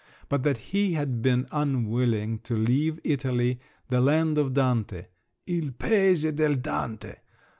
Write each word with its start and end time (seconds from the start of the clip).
but 0.29 0.41
that 0.41 0.57
he 0.57 0.93
had 0.93 1.21
been 1.21 1.47
unwilling 1.51 2.39
to 2.39 2.55
leave 2.57 2.99
Italy, 3.03 3.59
the 3.89 4.01
land 4.01 4.35
of 4.35 4.51
Dante—_il 4.55 5.75
paese 5.77 6.31
del 6.35 6.55
Dante! 6.55 7.17